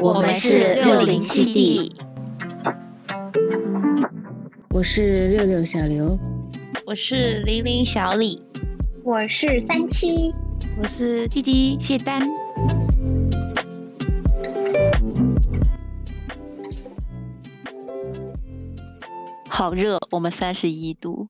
[0.00, 1.92] 我们是六零七 D。
[4.70, 6.18] 我是六六小刘，
[6.84, 8.42] 我是零零小李，
[9.02, 10.34] 我是三七，
[10.80, 12.22] 我是弟弟谢丹。
[19.48, 21.28] 好热，我们三十一度，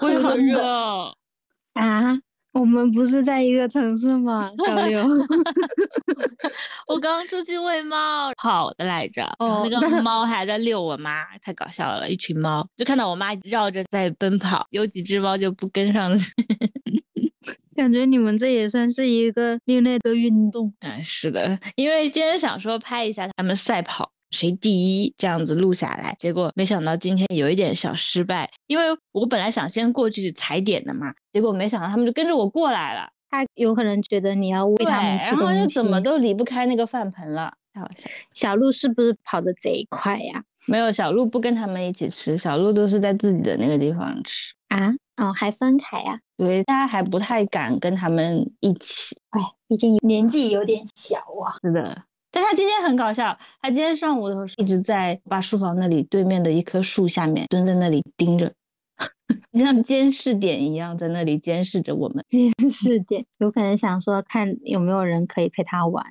[0.00, 0.62] 会很热
[1.74, 2.18] 啊！
[2.52, 4.50] 我们不是在一个城市吗？
[4.64, 5.02] 小刘，
[6.86, 9.24] 我刚出去喂猫，跑的来着。
[9.38, 12.08] 哦，那个猫还在遛我妈，太搞笑了。
[12.08, 16.30] 一群猫就看到我妈绕着在奔跑，有几只猫就不跟上去。
[17.74, 20.74] 感觉你们这也算是一个另类的运动。
[20.80, 24.12] 嗯，是的，因为今天想说拍一下他们赛跑。
[24.32, 33.08] 谁第一这样子录下来，结果没想到今天有一点小失败，因为我本来想先过去踩点的嘛，结果没想到他们就跟着我过来了。
[33.30, 37.54] 他有可能觉得你要喂他们吃东西，然后就怎么都离不开那个饭盆了。
[37.72, 38.10] 太好笑。
[38.34, 40.42] 小鹿是不是跑得贼快呀？
[40.66, 44.92] 没有，小鹿不跟他们一起吃，小鹿都是在自己的那个地方吃啊。
[45.16, 46.20] 哦，还分开呀？
[46.36, 49.16] 对，他还不太敢跟他们一起。
[49.30, 51.56] 哎，毕竟年纪有点小啊。
[51.62, 52.02] 是的。
[52.32, 58.54] 但他今天很搞笑，他今天上午的时候一直在把书房那里对面的一棵树下面蹲在那里盯着，
[59.52, 62.24] 像监视点一样在那里监视着我们。
[62.28, 66.04] 监视点有可能想说看有没有人可以陪他玩。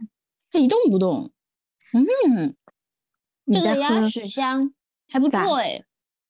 [0.51, 1.31] 他一动不动。
[1.93, 2.55] 嗯，
[3.51, 4.73] 这个鸭屎香
[5.09, 5.83] 还不错哎。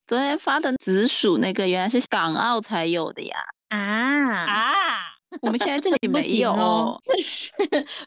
[0.06, 3.36] 昨天发的紫薯那个原来是港澳才有的呀。
[3.68, 3.78] 啊
[4.44, 5.11] 啊！
[5.40, 6.52] 我们现在这里没有，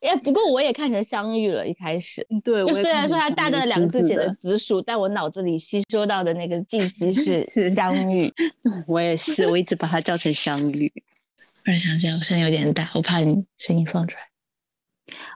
[0.02, 2.26] 哎，不过我也看成相遇了，一开始。
[2.44, 8.32] 对，就虽然说它大大的两个字写的紫薯，但我脑子里吸收到的那个信息是相遇。
[8.88, 10.92] 我也是，我一直把它叫成相遇。
[11.64, 14.22] 突然想起来，我声音有点大，我怕你声音放出来。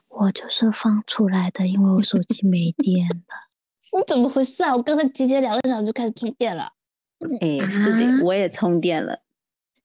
[0.09, 3.49] 我就是放出来的，因为我手机没电了。
[3.91, 4.75] 你怎么回事啊？
[4.75, 6.71] 我刚才直接两个小时就开始充电了。
[7.41, 9.19] 哎，是的，我也充电了。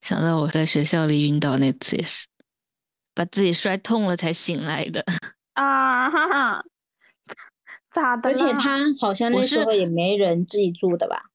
[0.05, 2.27] 想到我在学校里晕倒那次也是，
[3.15, 5.03] 把自己摔痛了才醒来的
[5.55, 6.11] 啊！
[6.11, 6.65] 哈哈，
[7.91, 8.29] 咋的？
[8.29, 11.31] 而且他好像那时候也没人自己住的吧？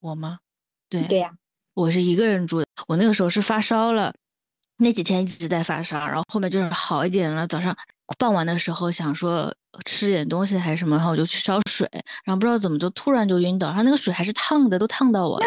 [0.00, 0.40] 我吗？
[0.88, 1.36] 对对呀，
[1.72, 2.66] 我是一个人住的。
[2.88, 4.16] 我那个时候是发烧了，
[4.82, 7.46] 那几天一直在发烧，然后后面就是好一点了。
[7.46, 7.76] 早上
[8.18, 9.54] 傍晚的时候想说
[9.84, 11.88] 吃点东西还是什么，然后我就去烧水，
[12.24, 15.46] 然后不知道怎么就突然就晕倒，然后那个水还是烫的，都烫到我了。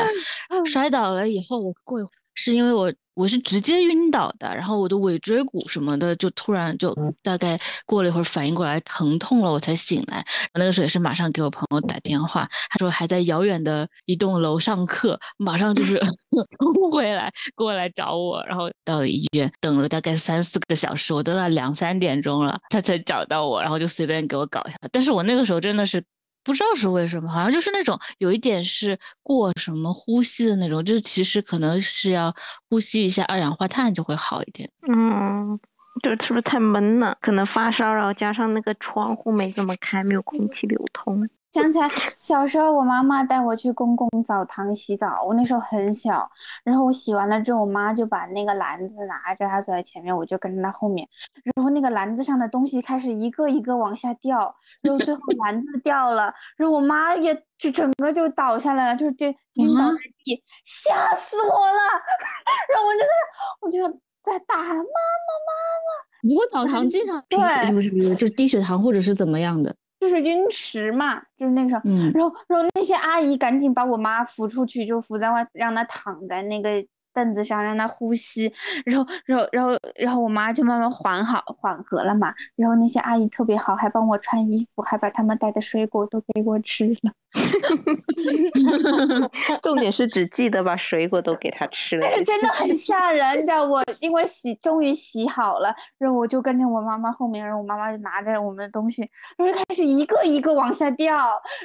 [0.65, 2.93] 摔倒了以后，我过一会儿是因为我。
[3.15, 10.25] 我是直接晕倒的，然后我的尾椎骨什么的就突然就大概过了一会儿反应过来疼痛了，我才醒来。
[10.53, 15.97] 那个时候也是马上给我朋友打电话，他说还在遥远的一栋楼上课，马上就是
[16.59, 18.43] 冲回来过来找我。
[18.47, 24.77] 然后到了医院，等了大概三四个小时，我都到两三点钟了，他才找到我，然后就随便给我搞一下。
[24.91, 26.03] 但是我那个时候真的是。
[26.45, 32.33] 不知道是为什么，好像就是那种有一点是过什么呼吸的那种，就是其实可能是要
[32.69, 34.69] 呼吸一下二氧化碳就会好一点。
[34.87, 35.59] 嗯，
[36.03, 37.17] 就是不是太闷了？
[37.19, 41.27] 可能发烧，然后加上那个窗户没怎么开，没有空气流通。
[41.55, 41.87] 想起来，
[42.19, 46.29] 小时候我妈妈带我去公共澡堂洗澡，我那时候很小，
[46.65, 51.07] 然后我洗完了之后，我妈就把那个篮子拿着，她走在前面，我就跟着她后面，
[51.55, 61.81] 然后那个篮子上的东西开始一个一个往下掉，然后最后篮子掉了，然后我妈也就整个就倒下来了，就是就晕倒在地，吓死我了，
[62.67, 65.55] 然后我真的是，我就在大喊妈妈妈
[65.85, 66.27] 妈。
[66.27, 67.39] 不过澡堂经常对，
[67.71, 69.73] 不是不是，就是低血糖或者是怎么样的。
[69.99, 71.81] 就是晕池嘛，就是那个时候，
[72.13, 76.85] 然后然后那些阿姨赶紧把我妈扶出去，就扶在外，让她躺在那个。
[77.15, 78.51] 凳子上让他呼吸，
[78.85, 82.33] 然后，然后，然后，然后我妈就慢慢缓好，缓和了嘛。
[82.55, 87.11] 然后那些阿姨特别好，还帮我穿衣服，还把他们带的水果都给我吃了。
[89.61, 92.07] 重点是只记得把水果都给他吃了。
[92.09, 101.15] 但是真的很 吓人，你知道我因为洗终于洗好了，然后我就跟着我妈妈后面，然后我妈妈就拿着我们的东西，然后开始一个一个往下掉，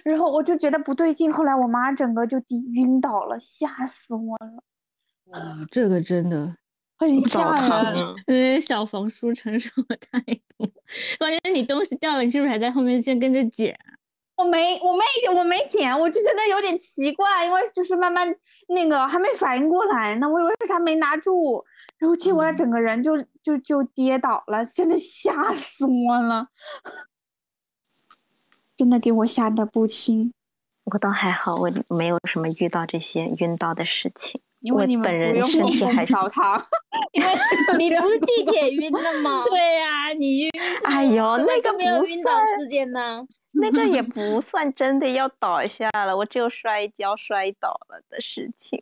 [0.04, 4.62] 然后我就觉得不对劲，后来我妈整个就低晕倒了，吓死我了。
[5.32, 6.56] 啊，这个真的
[6.98, 7.54] 很吓
[7.92, 10.20] 人， 因为小冯叔承受了太
[10.56, 10.70] 多。
[11.18, 13.78] 关键你东西掉了，你是不是还在后面先跟着捡？
[14.36, 15.04] 我没，我没，
[15.38, 18.34] 我没捡，我就觉得有点奇怪，因为就是慢慢
[18.68, 21.62] 那个还没反应过来呢，我以为是他没拿住，
[21.98, 26.48] 然后结果他整个人就就就跌倒了，真的吓死我了，
[28.78, 30.32] 真的给我吓得不轻。
[30.84, 34.40] 我倒还好，我没有什么遇到这些晕倒的事情。
[34.60, 36.62] 因为你们不用身体还澡堂，
[37.12, 37.28] 因为
[37.78, 39.42] 你不是地铁晕的吗？
[39.48, 40.50] 对呀、你晕
[40.84, 43.26] 哎呦，那个没有晕倒，事件呢？
[43.52, 48.80] 那个也不算真的要倒下了，我只有摔跤摔倒了的事情。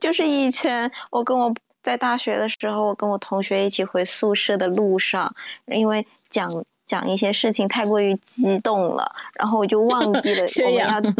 [0.00, 5.36] 就是以前我跟我在大学的时候，我跟我同学一起回宿舍的路上，
[5.66, 6.50] 因为讲
[6.86, 11.12] 讲一些事情太过于激动了，然后我就忘记了缺我们氧要。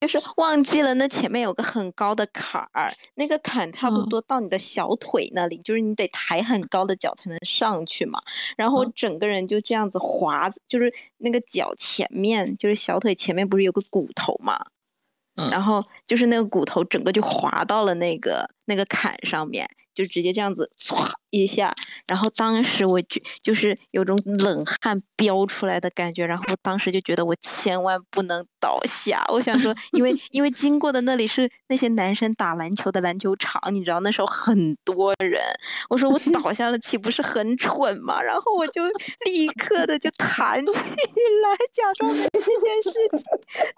[0.00, 4.08] 就是忘记了那前面有个很高的坎儿，那个坎差不嗯。
[4.08, 8.22] 多到你的小腿那里，就是你得抬很高的脚才能上去嘛。
[8.56, 8.92] 然后嗯。
[8.94, 14.66] 整个人就这样子滑，就是那个脚前面，就是小腿前面不是有个骨头嘛，
[15.36, 15.50] 嗯。
[15.50, 21.74] 然后就是那个骨头整个就滑到了那个那个坎上面，就直接这样子唰一下，
[22.06, 35.42] 然后当时我就就是有种冷汗飙出来的感觉，然后我当时就觉得我千万不能倒下，我想说，因为 因为经过的那里是那些男生打篮球的篮球场，你知道那时候很多人，
[35.88, 38.18] 我说我倒下了岂不是很蠢吗？
[38.22, 38.82] 然后我就
[39.24, 43.22] 立刻的就弹起来，假装没这件事情，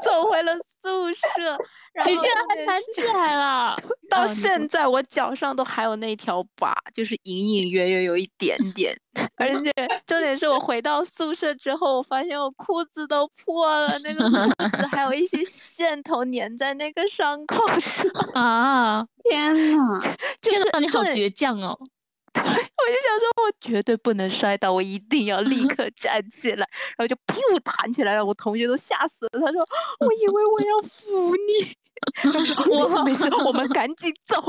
[0.05, 1.59] 走回了宿舍。
[1.93, 3.75] 然后你竟然还弹起来了，
[4.09, 8.95] 到现在我脚上都还有那条疤，就是隐隐隐约约有一点点，
[9.37, 9.73] 而且
[10.07, 19.07] 重点是我回到宿舍之后，我发现我裤子都破了，那个裤子还有一些线头粘在那个伤口上， 啊！
[19.25, 20.01] 天呐，
[20.43, 21.79] 天哪，你好倔强哦！
[22.35, 29.61] 我就想说，我绝对不能摔倒，我一定要立刻站起来，然后就噗弹起来了，我同学都吓死了，他说
[30.01, 31.75] 我以为我要扶你。
[32.73, 34.43] 我说没事没事，我们赶紧走。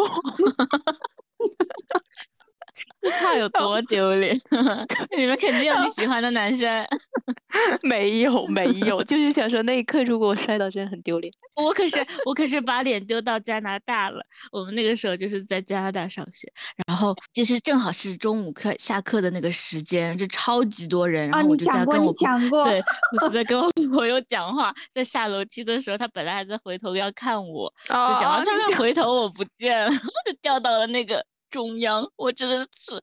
[3.02, 4.40] 这怕有多丢脸？
[5.18, 6.86] 你们肯定有你喜欢的男生。
[7.84, 11.32] 没有没有，就是想说那一刻如果我摔倒，真的很丢脸。
[11.54, 14.24] 我可是我可是把脸丢到加拿大了。
[14.52, 16.52] 我们那个时候就是在加拿大上学，
[16.88, 22.82] 然后就是正好是中午课下课的那个时间，就超级多人，然啊，后我就在跟我朋讲过，对，
[23.22, 33.00] 我是在跟我朋友讲话，在下楼梯的时候，他本来还在回头要看我，就讲到哦上面回头我不见了，我就掉到了那个中央，我真的是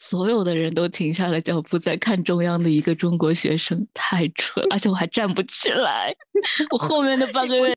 [0.00, 6.14] 所有的人都停下了脚步在看中央的一个中国学生，太蠢，而且我还站不起来，
[6.70, 7.74] 我后面的 半个月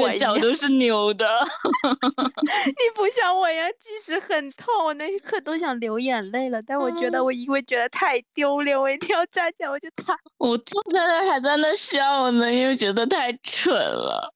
[0.00, 1.26] 我脚都是扭的。
[1.84, 6.62] 你不像我一样，即使很痛，我那一刻都想流眼泪了。
[6.62, 10.16] 但我觉得我因为觉得太丢脸，我一定要站起来，我就躺。
[10.38, 14.32] 我坐在那还在那笑呢，因为觉得太蠢了。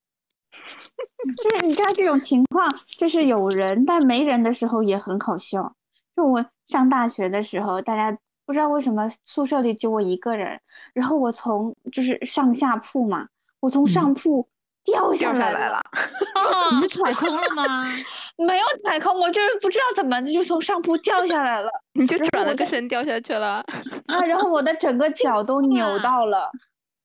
[1.42, 5.74] 就是你知道这种情况，就是有人但没人的时候也很好笑。
[6.16, 10.60] 就我上大学的时候，大家不知道为什么宿舍里就我一个人，
[10.94, 13.26] 然后我从就是上下铺嘛，
[13.60, 14.48] 我从上铺
[14.84, 15.80] 掉下来了，
[16.72, 17.84] 你是踩空了吗？
[18.38, 23.64] 没有踩空，我就是不知道怎么就从上铺掉下来了你就转了个身掉下去了。
[24.06, 26.50] 啊，然后我的整个脚都扭啊到了，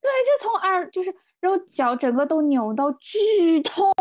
[0.02, 3.94] 对，就从二就是，然后脚整个都扭到巨痛，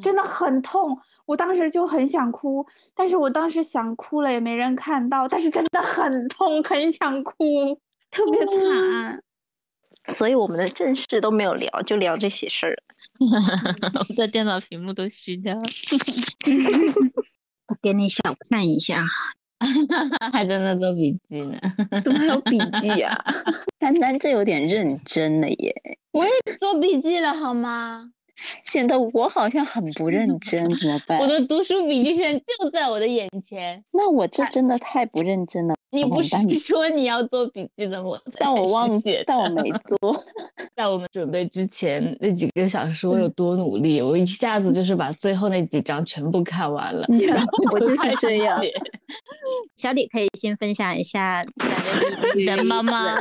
[0.00, 0.96] 真的很痛。
[1.26, 2.64] 我当时就很想哭，
[2.94, 7.34] 但是我当时想哭了也没人看到，但是真的很痛，很想哭，
[8.12, 9.20] 特别惨。
[10.14, 12.78] 所以我们的正事都没有聊，就聊这些事儿。
[14.08, 15.62] 我的电脑屏幕都熄掉了，
[17.66, 19.04] 我给你小看一下，
[20.32, 21.58] 还在那做笔记呢。
[22.02, 23.16] 怎么还有笔记啊？
[23.78, 25.74] 丹丹这有点认真了耶，
[26.12, 28.10] 我也做笔记了好吗？
[28.64, 31.26] 显得我好像很不认 真，怎么办我？
[31.26, 33.82] 的读书笔记现在就在我的眼前。
[33.92, 35.74] 那我这真的太不认真了。
[35.94, 38.18] 你不是说你要做笔记的吗？
[38.38, 40.24] 但我忘记，但我没做。
[40.74, 47.06] 在我们准备之前那几个小时，我有多努力，我一下子就是把最后那几章全部看完了。
[47.28, 48.58] 然后我就是这样
[49.76, 51.68] 小李可以先分享一下，感
[52.22, 53.14] 觉你的妈妈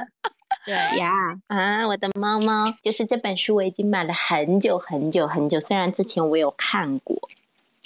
[0.66, 1.12] 对呀，
[1.48, 7.18] 啊，我的猫猫，就是这本书我已经买了很久很久很久，虽然之前我有看过，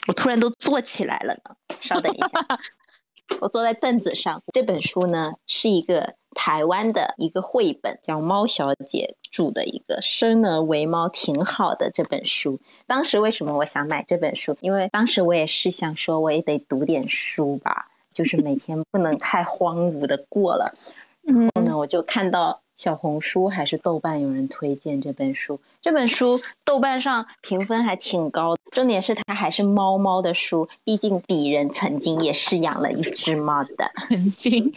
[0.08, 1.56] 我突然都坐起来了呢。
[1.82, 2.60] 稍等一下，
[3.40, 4.42] 我坐在凳子上。
[4.54, 12.60] 这本书呢是一个台湾的一个绘本，叫猫小姐著的一个《生而为猫挺好的》这本书。
[12.88, 14.58] 当时为什么我想买这本书？
[14.62, 20.76] 因为当时我也是想说，我也得读点书吧，就是每天不能太荒芜的过了。
[21.24, 34.74] 然后呢，我就看到小红书还是豆瓣有人推荐这本书，这本书豆瓣上评分还挺高的，重点是它还是猫猫的书，毕竟鄙人曾经也是养了一只猫的，曾经。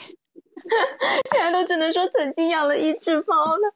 [1.30, 3.74] 现在都只能说曾经养了一只猫了，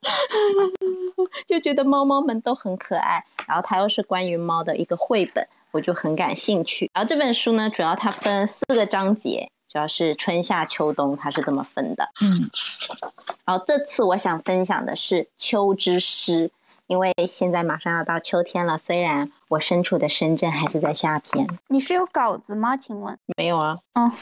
[1.47, 3.25] 就觉得猫猫们都很可爱。
[3.49, 6.91] 然后它又是关于猫的一个绘本，我就很感兴趣。
[6.93, 12.11] 然后这本书呢，主要它分四个章节，主要是春夏秋冬，它是这么分的。
[12.21, 12.51] 嗯，
[13.47, 16.51] 然后这次我想分享的是秋之诗，
[16.87, 21.47] 因为现在马上要到秋天了，虽然我身处的深圳还是在夏天。
[21.69, 22.77] 你是有稿子吗？
[22.77, 23.19] 请问？
[23.35, 24.13] 没有啊，哦，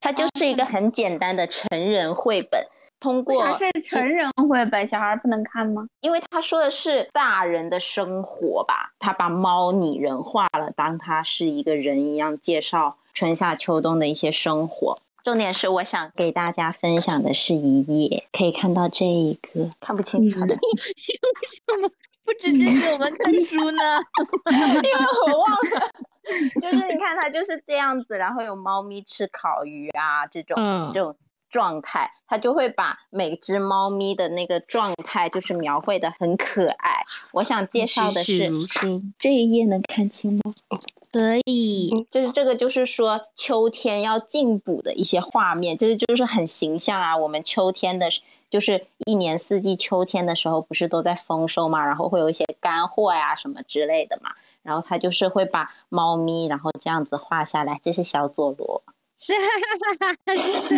[0.00, 2.66] 它就是一个很简单的成人绘本，
[2.98, 5.86] 通过为啥是成人绘本，小孩不能看吗？
[6.00, 14.98] 因为他说的是大人的生活吧，他把猫拟人化了，当它是一个人一样介绍春夏秋冬的一些生活。
[15.24, 21.90] 重点是我想给大家分享的是一页，可以看到这一个看不清楚的，为什么
[22.24, 23.82] 不直接给我们看书呢？
[24.52, 25.90] 因为我忘了。
[26.60, 31.16] 就是你看它就是这样子，然后有猫咪吃烤鱼啊这种、嗯这种
[31.56, 37.04] 状态，它就会把每只猫咪的那个状态就是描绘的很可爱。
[37.32, 40.42] 我想介绍的是栩栩如生这一页能看清吗？
[41.10, 47.16] 可以，就是这个，就是说秋天要进补的一些画面，就是就是很形象啊。
[47.16, 48.10] 我们秋天的，
[48.50, 54.32] 就是一年四季，秋天的时候不是都在丰收嘛，然后会有一些干货呀什么之类的嘛。
[54.62, 58.82] 然后他就是会把猫咪，然后这样子画下来，这是小佐罗。
[59.16, 59.32] 是。
[60.36, 60.74] 是，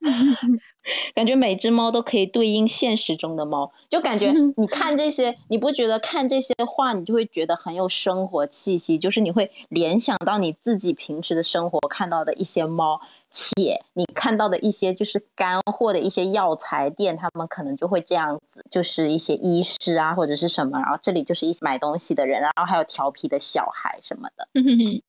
[1.14, 24.48] 感觉每只猫都可以对应现实中的猫，就感觉 你看这些，你不觉得看这些画，你就会觉得很有生活气息，就是你会联想到你自己平时的生活看到的一些猫，且你看到的一些就是干货的一些药材店，他们可能就会这样子，就是一些医师啊或者是什么，然后这里就是一些买东西的人，然后还有调皮的小孩什么的，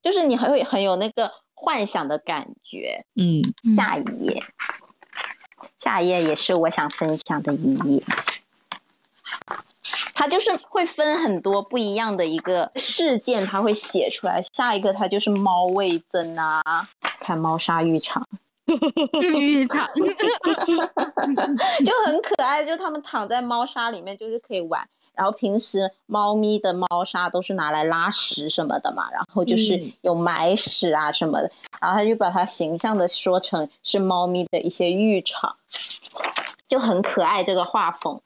[0.02, 3.06] 就是你很会很有那个幻想的感觉。
[3.16, 3.42] 嗯，
[3.76, 4.44] 下一页，
[5.78, 8.04] 下一页也是我想分享的一页。
[10.20, 14.42] 它就是会分很多不一样的一个事件，它会写出来。
[14.52, 16.62] 下一个它就是猫味增啊，
[17.22, 18.28] 看猫砂浴场
[19.22, 19.88] 浴场，
[21.86, 24.86] 就很可爱，就它们躺在猫砂里面就是可以玩。
[25.14, 31.50] 然后平时猫咪的猫砂都是拿来拉屎什么的嘛，然后就是嗯有埋屎啊什么的，
[31.80, 35.56] 然后他就把它形象的说成是猫咪的一些浴场，
[36.68, 38.20] 就很可爱这个画风。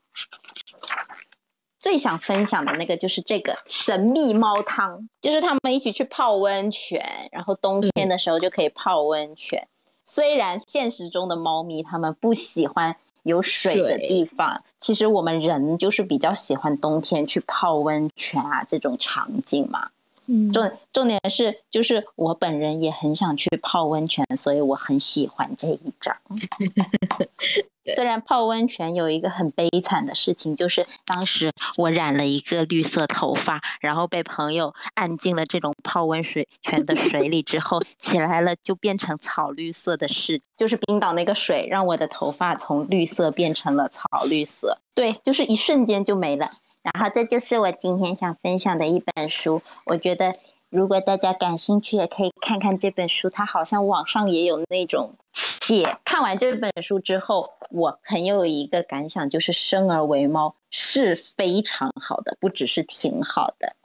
[1.84, 9.68] 最想分享的那个就是这个神秘猫汤，就是他们一起去泡温泉，然后冬天的时候就可以泡温泉。
[10.06, 19.90] 虽然现实中的猫咪它们不喜欢有水的地方，其实我们人就是比较喜欢冬天去泡温泉啊这种场景嘛。
[20.26, 26.16] 嗯重重点是，就是我本人也很想去泡温泉，所以我很喜欢这一张。
[27.96, 46.54] 虽然泡温泉有一个很悲惨的事情，就是当时我染了一个绿色头发，然后被朋友按进了这种泡温水泉的水里之后，起来了就变成草绿色的事，就是冰岛那个水让我的头发从绿色变成了草绿色，对，就是一瞬间就没了。
[46.84, 50.36] 然后这就是我今天想分享的一本书，我觉得
[50.70, 55.98] 如果大家感兴趣，也可以看看这本书，它好像网上也有那种写。
[56.04, 63.76] 看完这本书之后，我很有一个感想，就是生而为猫是非常好的，不只是挺好的。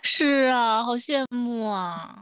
[0.00, 2.14] 是啊，好羡慕啊！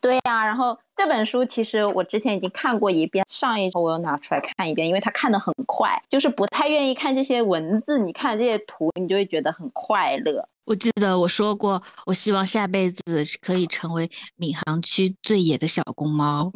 [0.00, 10.46] 对呀、然后这本书其实我之前已经看过一遍，上一周我又拿出来看一遍，因为它看的很快，就是不太愿意看这些文字，你看这些图，你就会觉得很快乐。
[10.64, 13.02] 我记得我说过，我希望下辈子
[13.40, 16.50] 可以成为闵行区最野的小公猫。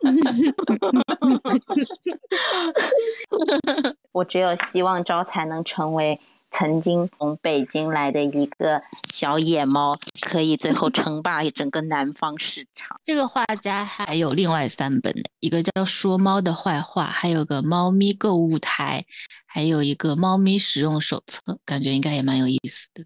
[4.12, 6.18] 我只有希望招财能成为
[6.52, 13.00] 曾经从北京来的一个小野猫，可以最后称霸整个南方市场。
[13.04, 19.06] 这个画家还有另外三本呢，一个叫《说猫的坏话》，还有个猫咪购物台，
[19.46, 23.04] 还有一个猫咪使用手册，感觉应该也蛮有意思的。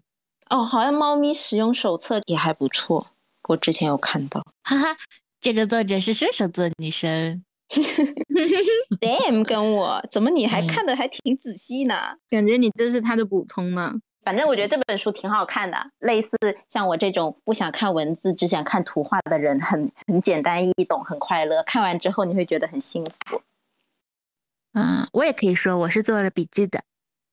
[0.49, 3.07] 哦，好像猫咪使用手册也还不错，
[3.47, 4.45] 我之前有看到。
[4.63, 4.97] 哈哈，
[5.39, 7.43] 这个作者是射手座女生，
[8.99, 11.95] Damn，跟我怎么你还嗯看的还挺仔细呢？
[12.29, 13.95] 感觉你这是他的补充呢。
[14.23, 21.63] 反正我觉得这本书挺好看的，类似像我这种不想看文字，只想看图画的人，很很简单易懂，很快乐。
[21.63, 23.41] 看完之后你会觉得很幸福。
[24.73, 26.83] 嗯，我也可以说我是做了笔记的。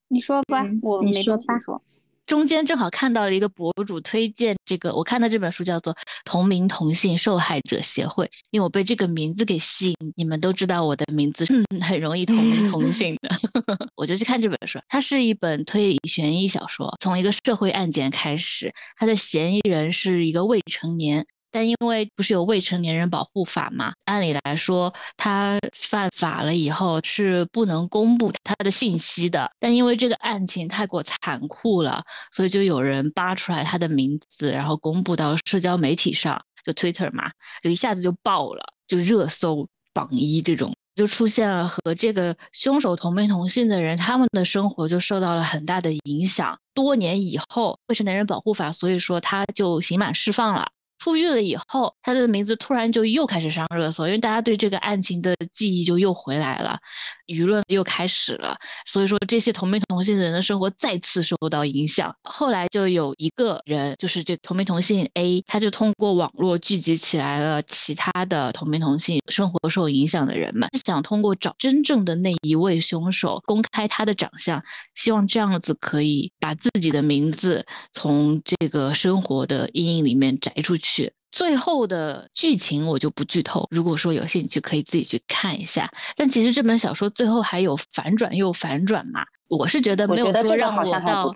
[0.09, 1.83] 你说吧，嗯我没你说吧东西说。
[2.27, 5.93] 中间正好看到了一个博主推荐这个，我看的这本书叫做
[6.25, 10.13] 《同名同姓受害者协会》，因为我被这个名字给吸引。
[10.17, 13.39] 你们都知道我的名字嗯很容易同名同 姓的，
[13.97, 14.79] 我就去看这本书。
[14.89, 21.27] 它是一本推理悬疑小说，从一个社会案件开始，它的嫌疑人是一个未成年。
[21.55, 29.49] 但因为不是有未成年人保护法嘛，按理来说他犯法了以后是不能公布他的信息的。
[29.61, 37.31] 但因为这个案情太过残酷了，所以就有人扒出来他的名字，然后公布到社交媒体上，就 Twitter 嘛，
[37.63, 46.59] 就一下子就爆了，就热搜榜一这种，就出现了和这个凶手同名同姓的人，他们的生活就受到了很大的影响。
[46.75, 50.73] 多年以后，未成年人保护法，所以说他就刑满释放了。
[50.99, 56.79] 出狱了以后，他的名字突然就又开始上热搜，因为大家对这个案情的记忆就又回来了，
[57.27, 62.15] 舆论又开始了，所以说这些同名同姓的人的生活再次受到影响。
[62.23, 74.63] 后来就有一个人，就是这同名同姓 A，他就通过网络聚集起来了其他的同名同姓生活受影响的人们，想通过找真正的那一位凶手，公开他的长相，
[74.95, 81.13] 希望这样子可以把自己的名字从这个生活的阴影里面摘出去。
[81.35, 85.91] 去最后的剧情我就不剧透，如果说有兴趣可以自己去看一下。
[86.17, 91.33] 但其实这本小说最后还有反转又反转嘛，我是觉得没有说让我到。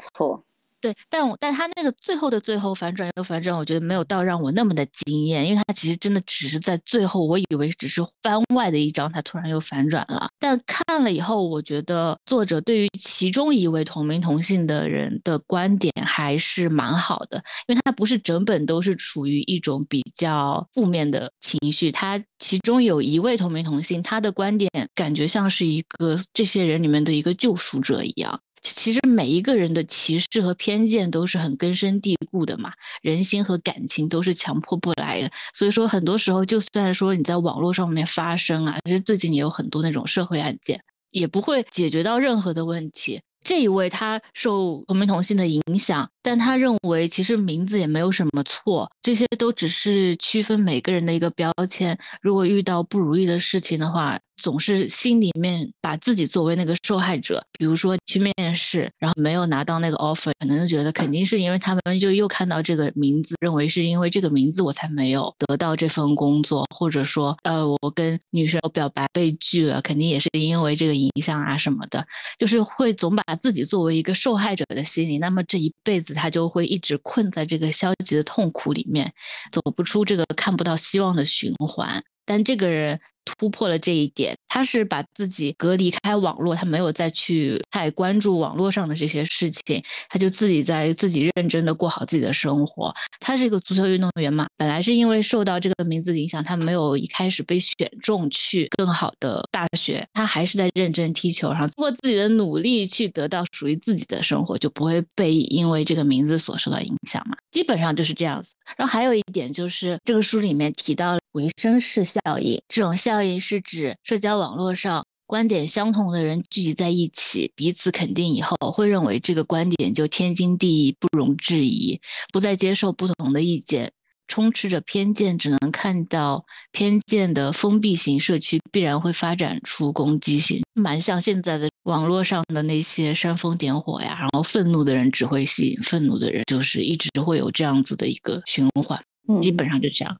[0.80, 10.28] 对，但我但他那个最后的最后反转又反转，我觉得没有到让我那么的惊艳，因为他其实真的只是在最后，我以为只是番外的一章，他突然又反转了。
[10.38, 28.40] 但看了以后，我觉得作者对于其中一位同名同姓的人的观点还是蛮好的，因为他不是整本都是处于一种比较负面的情绪，他其中有一位同名同姓，他的观点感觉像是一个这些人里面的一个救赎者一样。
[28.62, 32.72] 其实每一个人的歧视和偏见都是很根深蒂固的嘛，
[33.02, 35.30] 人心和感情都是强迫不来的。
[35.54, 43.20] 所以说，很多时候就算说你在网络上面发声啊，其实最近也有很多那种社会案件，也不会解决到任何的问题。
[43.44, 51.98] 这一位他受同名同姓的影响，但他认为其实名字也没有什么错，这些都只是区分每个人的一个标签。
[52.20, 57.42] 如果遇到不如意的事情的话，总是心里面把自己作为那个受害者。
[57.58, 72.06] 比如说去面试，然后没有拿到那个 offer，可能就觉得肯定是因为他们就又看到这个名字，认为是因为这个名字我才没有得到这份工作，或者说呃我跟女生表白被拒了，肯定也是因为这个影响啊什么的，
[72.38, 79.14] 就是会总把自己作为一个受害者的心理，那么这一辈子他就会一直困在这个消极的痛苦里面，
[79.50, 82.02] 走不出这个看不到希望的循环。
[82.28, 83.00] 但这个人。
[83.36, 92.90] 突破了这一点，他是把自己隔离开网络，他没有再去太关注网络上的这些事情，他就自己在自己认真的过好自己的生活。
[93.20, 107.36] 他是一个足球运动员嘛，本来是因为受到这个名字影响，他没有一开始被选中去更好的大学，他还是在认真踢球，然后通过自己的努力去得到属于自己的生活，就不会被因为这个名字所受到影响嘛。
[107.50, 108.54] 基本上就是这样子。
[108.78, 113.08] 然后还有一点就是这个书里面提到维生式效应，这种效。
[113.08, 122.00] 效应是指社交网络上观点相同的人聚集在一起，彼此肯定以后，会认为这个观点就天经地义，不容置疑，
[122.32, 123.92] 不再接受不同的意见。
[124.28, 134.18] 充斥着偏见，只能看到偏见的封闭型社区，必然会发展出攻击性，蛮像现在的网络上的那些煽风点火呀。
[134.20, 139.02] 然后愤怒的人只会吸引愤怒的人，就是一直会有这样子的一个循环，
[139.40, 140.18] 基本上就这样。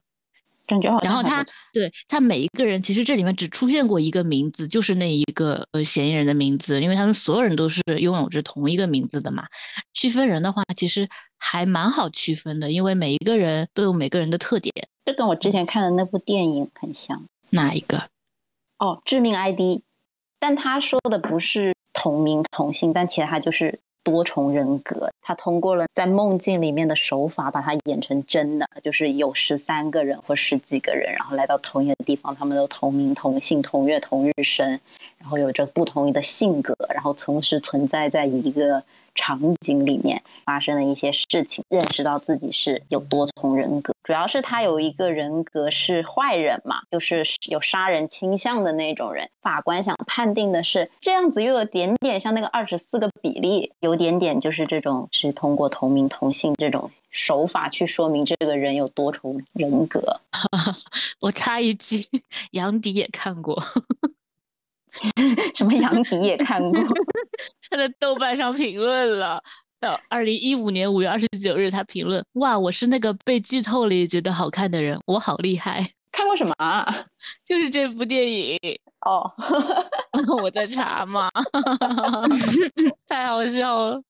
[1.01, 9.45] 然后他对他每一个人，其实这里面只出现过一个名字，就是那一个呃嫌疑人的名字，因为他们所有人都是拥有着同一个名字的嘛。
[9.93, 14.73] 区分人的话，其实还蛮好区分的，因为每一个人都有每个人的特点。
[15.05, 17.25] 这跟我之前看的那部电影很像。
[17.49, 18.09] 哪一个？
[18.77, 19.81] 哦，致命 ID。
[20.39, 23.79] 但他说的不是同名同姓，但其实他就是。
[24.09, 34.79] 多重人格，他通过了在梦境里面的手法，把它演成真的，就是有十三个人或十几个人，然后来到同一个地方，他们都同名同姓、同月同日生，
[35.19, 38.83] 然后有着不同的性格，然后同时存在在一个。
[39.15, 49.29] 场景里面发生的一些事情，认识到自己是有多重人格，主要是他有一个人格是坏人嘛，就是有杀人倾向的那种人。
[49.41, 60.19] 法官想判定的是这样子，又有点点像那个二十四个比例，有点点就是这种是通过同名同姓这种手法去说明这个人有多重人格。
[61.19, 62.05] 我插一句，
[62.51, 63.61] 杨迪也看过。
[65.55, 66.79] 什么杨迪也看过，
[67.69, 69.41] 他在豆瓣上评论了，
[69.79, 75.89] 到二零一五年五月二十九日，他评论：哇，我是那个被剧透了也觉得好看的人，我好厉害。
[76.11, 77.05] 看过什么啊？
[77.45, 78.57] 就是这部电影，
[79.05, 79.31] 哦，
[80.41, 81.29] 我在查嘛，
[83.07, 84.01] 太好笑了。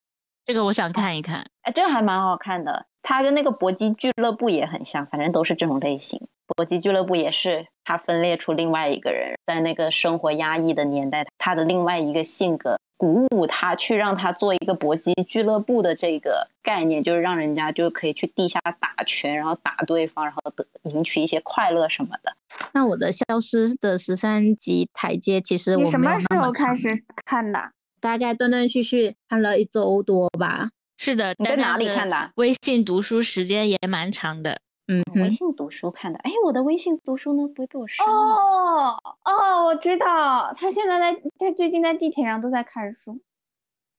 [0.45, 1.45] 这个我想看一看。
[1.61, 2.85] 哎，这个还蛮好看的。
[3.01, 6.27] 它跟那个搏击俱乐部也很像，反正都是这种类型。
[6.55, 22.33] 搏击俱乐部也是他分裂出另外一个人，在那个生活压抑的年代，他的另外一个性格鼓舞他去让他做一个搏击俱乐部的这个概念，就是让人家就可以去地下打拳，然后打对方，然后得赢取一些快乐什么的。
[22.73, 27.71] 那我的消失的十三级台阶，其实我你什么时候开始看的？
[28.01, 30.71] 大概断断续续看了一周多吧。
[30.99, 34.59] 是的，你在哪里看的啊微信读书时间也蛮长的。
[34.87, 38.13] 嗯，微信读书看的，哎，我的微信读书呢不会被我删了？
[38.13, 43.21] 哦哦，我知道，他现在在，他最近在地铁上都在看书。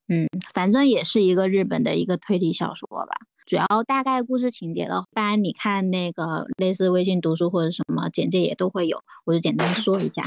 [0.08, 3.16] 嗯，反正也是一个日本的一个推理小说吧。
[3.46, 10.22] 主要大概故事情节的话，一般你看那个类似微信读书或者什么简介也都会有，我就简单说一下。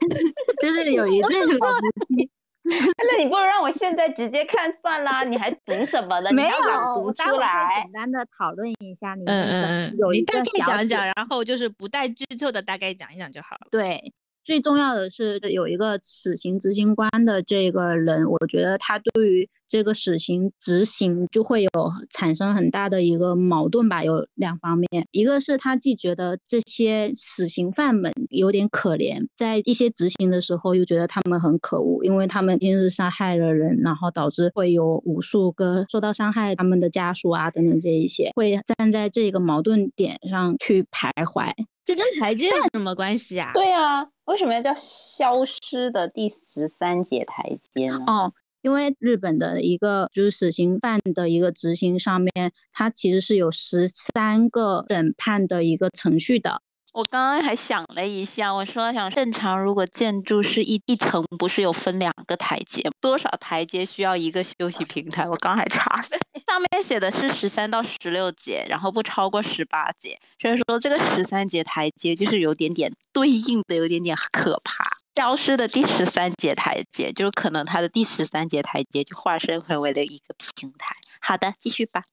[0.60, 2.28] 就是有一对老夫妻，
[3.10, 6.28] 那你不如让我现在直接看算了，你还读什么呢？
[6.30, 7.92] 你没还朗有，读出来简。
[7.92, 13.68] 单的讨论一下你嗯嗯嗯，有一个小姐讲一讲，然后就是不带剧透的，大概讲一讲就好了。
[13.70, 14.12] 对，
[14.44, 21.70] 最重要的是有一个死刑执行官的这个人，我觉得他对于这个死刑执行就会有
[22.10, 41.48] 产生很大的一个矛盾吧，有两方面，一个是他既觉得这些死刑犯们有点可怜，在一些执行的时候又觉得他们很可恶，因为他们今日杀害了人，然后导致会有无数个受到伤害他们的家属啊等等这一些，会站在这个矛盾点上去徘徊。
[41.86, 43.52] 这跟台阶 有什么关系啊？
[43.54, 48.04] 对啊，为什么要叫消失的第十三节台阶呢？
[48.06, 56.62] 哦，因为日本的一个就是死刑犯的一个执行上面，它其实是有十三个审判的一个程序的。
[56.92, 65.28] 我刚刚还想了一下，我说想正常，如果建筑是一一层，不是有分两个台阶，多少台阶需要一个休息平台？
[65.28, 66.18] 我刚还查了，
[66.48, 74.99] 上面写的是十三到十六节，然后不超过十八节，所以说这个十三节台阶就是有点点对应的，有点点可怕。
[75.20, 80.96] 消失的第十三节台阶，就是可能它的第十三节台阶就化身成为了一个平台。
[81.20, 82.04] 好的，继续吧。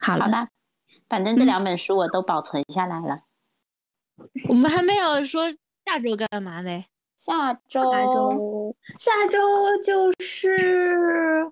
[0.00, 0.48] 好了，
[1.08, 3.20] 反正这两本书我都保存下来了。
[4.48, 5.48] 我们还没有说
[5.84, 6.84] 下周干嘛呢？
[7.16, 9.38] 下周，下周，下周
[9.84, 11.48] 就是，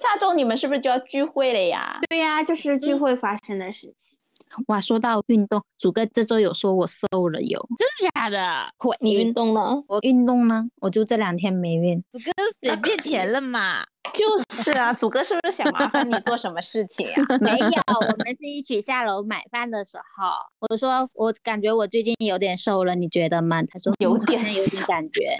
[0.00, 1.98] 下周你们是不是就要聚会了呀？
[2.08, 4.17] 对呀、就是聚会发生的事情。
[4.66, 8.68] 哇，说到运动，祖哥这周有说我瘦了有，真的假的？
[9.00, 9.82] 你运动了？
[9.88, 12.02] 我运动呢，我就这两天没运。
[12.12, 13.84] 祖哥嘴变甜了嘛？
[14.14, 23.62] 就是啊，祖哥是不是想麻烦你做什么事情呀、 没有，我们是一起下楼买饭的时候，我说我感觉我最近有点瘦了，你觉得吗？
[23.64, 25.36] 他说有点有点感觉。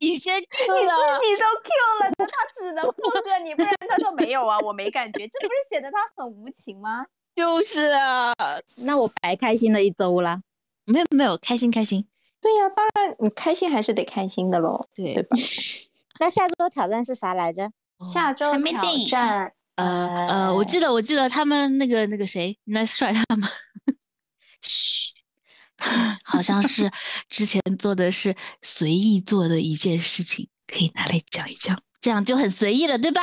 [0.00, 1.70] 你先你自己都 Q
[2.00, 7.06] 了，那他只能放个你，不然他说没有啊，我没感觉，这不是显得他很无情吗？
[7.34, 8.32] 就是啊，
[8.76, 10.42] 那我白开心了一周啦。
[10.84, 12.06] 没有没有，开心开心。
[12.40, 15.36] 对呀、当然你开心还是得开心的喽，对对吧？
[16.18, 17.70] 那下周挑战是啥来着？
[18.06, 23.48] 下周挑还没定战，呃呃，我记得我记得他们那个那个谁，Nice 帅他们，
[24.62, 25.12] 嘘，
[26.24, 26.90] 好像是
[27.28, 33.20] 之前做的是随意做的一件事情，可以拿来讲一讲，这样就很随意了，对吧？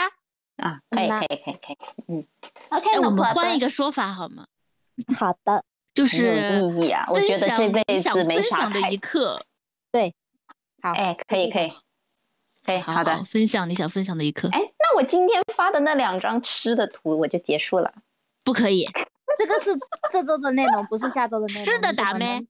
[0.57, 2.25] 啊，可以那可以可以可以，嗯，
[2.69, 4.47] 哎，OK，我们换一个说法好吗？
[5.17, 9.45] 好的，就是意义啊，我觉得这享辈子没分啥的一，刻。
[9.91, 10.13] 对
[10.81, 11.71] 好，哎，可以可以，
[12.65, 13.23] 可以，好的。
[13.23, 17.93] 分享你想分享的一刻，哎，那我今天发的那两张吃的图我就结束了。
[18.43, 18.85] 不可以，
[19.37, 19.71] 这个是
[20.11, 21.63] 这周的内容，不是下周的内容。
[21.65, 22.45] 吃的打咩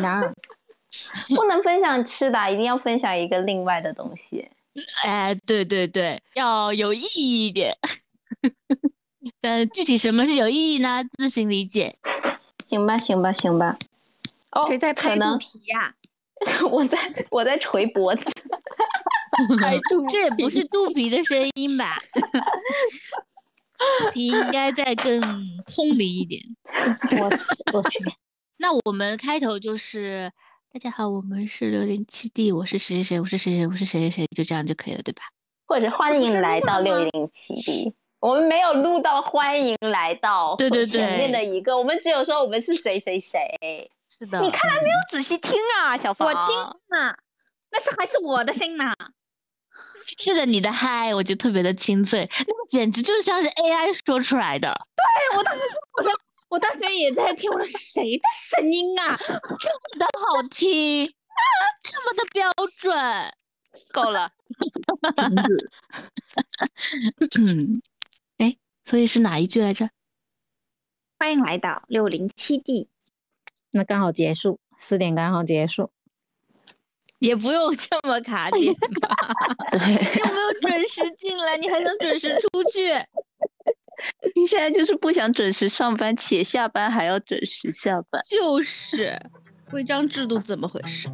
[0.00, 0.34] 能？
[1.36, 4.50] 不能分享吃的啊，一定要分享一个另外的东西。
[5.04, 7.76] 哎，对对对，要有意义一点。
[9.40, 11.04] 但具体什么是有意义呢？
[11.18, 11.98] 自行理解。
[12.64, 13.78] 行吧，行吧，行吧。
[14.52, 15.94] 哦，谁在拍肚皮呀、
[16.70, 16.98] 我在
[17.30, 18.24] 我在捶脖子。
[20.08, 21.96] 这也不是肚皮的声音吧？
[24.04, 25.20] 肚皮应该再更
[25.64, 26.42] 空灵一点。
[27.20, 28.04] 我我去，
[28.56, 30.32] 那我们开头就是
[30.78, 35.22] 大家好，我们是六零七 D，我是谁谁谁，我是谁谁，我是谁谁谁，就这样就可以了，对吧？
[35.66, 37.96] 或者欢迎来到六零七 D。
[38.20, 43.90] 我们没有录到欢迎来到对对对前面的一个，我们只有说我们是谁谁谁。
[44.16, 46.28] 是的你看来没有仔细听啊，小芳。
[46.28, 46.56] 我听
[46.96, 47.12] 呢，
[47.72, 48.94] 那是还是我的声呢。
[50.16, 55.60] 是的，你的嗨我就特别的清脆，那个简直就像是 AI 说出来的，对我当时
[55.96, 56.12] 我说，
[56.48, 59.14] 我当时也在听，我说谁的声音啊？
[59.26, 59.38] 这么
[59.98, 61.12] 的好听，
[61.82, 62.94] 这么的标准。
[63.92, 64.30] 够了，
[67.38, 67.82] 嗯，
[68.38, 69.90] 哎，所以是哪一句来着？
[71.18, 72.88] 欢迎来到六零七 D，
[73.70, 75.90] 那刚好结束，四点刚好结束。
[77.18, 79.16] 也不用这么卡点吧？
[79.72, 79.78] 对，
[80.20, 82.92] 又没有准时进来，你还能准时出去？
[84.34, 88.22] 你现在就是不想准时上班，且下班还要准时下班。
[88.30, 89.20] 就是，
[89.70, 91.08] 规章制度怎么回事？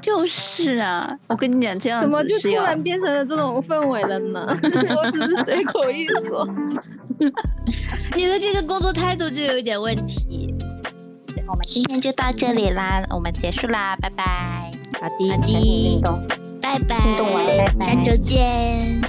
[0.00, 4.46] 就是啊，我跟你讲，这样怎么就突然变成了这种氛围了呢？
[4.96, 6.48] 我只是随口一说。
[8.14, 10.54] 你的这个工作态度就有一点问题。
[11.48, 14.70] 我们今天就到这里啦，我们结束啦，拜拜。
[15.00, 16.24] 好的，好的运动？
[16.62, 19.00] 拜拜，运动完拜拜下周见。